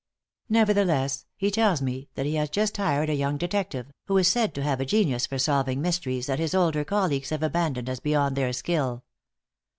Nevertheless, 0.49 1.27
he 1.37 1.51
tells 1.51 1.79
me 1.79 2.09
that 2.15 2.25
he 2.25 2.33
has 2.33 2.49
just 2.49 2.77
hired 2.77 3.07
a 3.07 3.13
young 3.13 3.37
detective, 3.37 3.91
who 4.07 4.17
is 4.17 4.27
said 4.27 4.55
to 4.55 4.63
have 4.63 4.79
a 4.81 4.83
genius 4.85 5.27
for 5.27 5.37
solving 5.37 5.79
mysteries 5.79 6.25
that 6.25 6.39
his 6.39 6.55
older 6.55 6.83
colleagues 6.83 7.29
have 7.29 7.43
abandoned 7.43 7.87
as 7.87 7.99
beyond 7.99 8.35
their 8.35 8.51
skill. 8.51 9.03